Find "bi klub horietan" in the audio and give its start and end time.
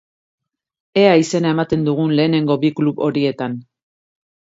2.65-3.59